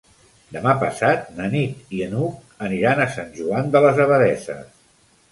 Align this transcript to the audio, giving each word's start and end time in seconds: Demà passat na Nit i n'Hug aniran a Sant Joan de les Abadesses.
Demà 0.53 0.71
passat 0.83 1.27
na 1.39 1.49
Nit 1.55 1.91
i 1.97 1.99
n'Hug 2.13 2.63
aniran 2.67 3.01
a 3.03 3.07
Sant 3.17 3.29
Joan 3.41 3.69
de 3.75 3.83
les 3.85 4.01
Abadesses. 4.07 4.81